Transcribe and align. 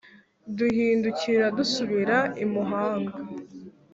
duhindukira 0.57 1.45
dusubira 1.57 2.17
i 2.43 2.45
muhanga 2.51 3.13